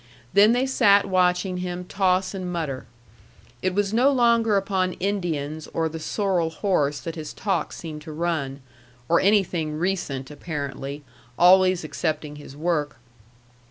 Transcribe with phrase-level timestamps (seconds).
[0.33, 2.87] Then they sat watching him toss and mutter.
[3.61, 8.11] It was no longer upon Indians or the sorrel horse that his talk seemed to
[8.11, 8.63] run,
[9.07, 11.03] or anything recent, apparently,
[11.37, 12.97] always excepting his work.